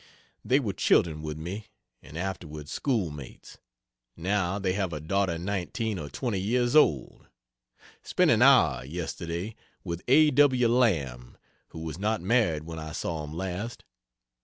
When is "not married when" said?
11.99-12.79